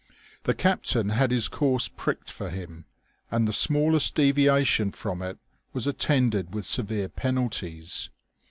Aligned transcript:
The 0.45 0.55
captain 0.55 1.09
had 1.09 1.29
his 1.29 1.47
course 1.47 1.87
pricked 1.87 2.31
for 2.31 2.49
him, 2.49 2.85
and 3.29 3.47
the 3.47 3.53
smallest 3.53 4.15
deviation 4.15 4.89
from 4.89 5.21
it 5.21 5.37
was 5.73 5.85
attended 5.85 6.55
with 6.55 6.65
severe 6.65 7.07
penalties. 7.07 8.09